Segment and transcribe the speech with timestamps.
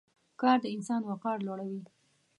[0.41, 1.83] کار د انسان وقار لوړوي.